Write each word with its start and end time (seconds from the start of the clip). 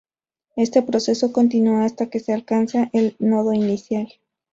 Este 0.55 0.81
proceso 0.81 1.31
continúa 1.31 1.85
hasta 1.85 2.07
que 2.09 2.19
se 2.19 2.33
alcanza 2.33 2.89
el 2.91 3.15
nodo 3.19 3.53
inicial. 3.53 4.11